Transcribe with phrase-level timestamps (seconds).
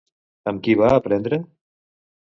[0.51, 1.41] Amb qui va aprendre?